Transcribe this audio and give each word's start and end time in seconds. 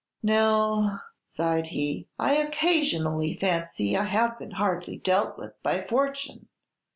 "No," 0.23 0.97
sighed 1.21 1.67
he; 1.67 2.07
"I 2.17 2.33
occasionally 2.37 3.37
fancy 3.37 3.95
I 3.95 4.05
have 4.05 4.39
been 4.39 4.49
hardly 4.57 4.97
dealt 4.97 5.37
with 5.37 5.61
by 5.61 5.81
fortune. 5.83 6.47